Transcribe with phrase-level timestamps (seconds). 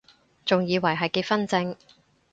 [0.45, 1.75] 仲以為係結婚証